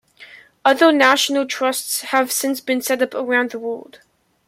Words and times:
Other 0.65 0.91
national 0.91 1.45
trusts 1.45 2.01
have 2.05 2.31
since 2.31 2.59
been 2.59 2.81
set 2.81 3.03
up 3.03 3.13
around 3.13 3.51
the 3.51 3.59
world. 3.59 3.99